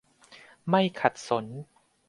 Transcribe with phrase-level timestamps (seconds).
[0.69, 1.45] ไม่ขัดสน